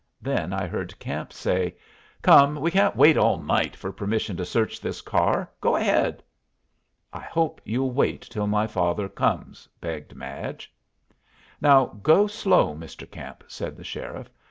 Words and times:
Then 0.19 0.51
I 0.51 0.65
heard 0.65 0.97
Camp 0.97 1.31
say, 1.31 1.75
"Come, 2.23 2.55
we 2.55 2.71
can't 2.71 2.95
wait 2.95 3.17
all 3.17 3.37
night 3.37 3.75
for 3.75 3.91
permission 3.91 4.35
to 4.37 4.45
search 4.45 4.81
this 4.81 4.99
car. 4.99 5.47
Go 5.61 5.75
ahead." 5.75 6.23
"I 7.13 7.19
hope 7.19 7.61
you'll 7.65 7.91
wait 7.91 8.21
till 8.21 8.47
my 8.47 8.65
father 8.65 9.07
comes," 9.07 9.69
begged 9.79 10.15
Madge. 10.15 10.73
"Now 11.61 11.85
go 12.01 12.25
slow, 12.25 12.73
Mr. 12.73 13.05
Camp," 13.11 13.43
said 13.47 13.77
the 13.77 13.83
sheriff. 13.83 14.31